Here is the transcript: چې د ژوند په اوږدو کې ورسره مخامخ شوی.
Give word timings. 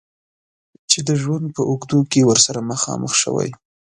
چې 0.89 0.99
د 1.07 1.09
ژوند 1.21 1.45
په 1.55 1.61
اوږدو 1.69 1.99
کې 2.11 2.27
ورسره 2.29 2.59
مخامخ 2.71 3.11
شوی. 3.21 3.49